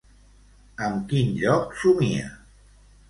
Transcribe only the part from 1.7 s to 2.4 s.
somia?